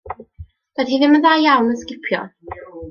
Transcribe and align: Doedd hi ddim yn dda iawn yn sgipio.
Doedd 0.79 0.91
hi 0.95 0.99
ddim 1.03 1.19
yn 1.19 1.27
dda 1.27 1.37
iawn 1.43 1.73
yn 1.75 1.81
sgipio. 1.85 2.29